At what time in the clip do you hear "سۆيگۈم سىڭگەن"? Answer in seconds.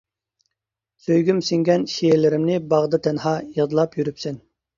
1.03-1.85